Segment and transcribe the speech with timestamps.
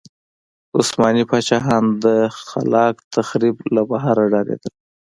[0.77, 2.05] عثماني پاچاهان د
[2.47, 4.73] خلاق تخریب له بهیره ډارېدل.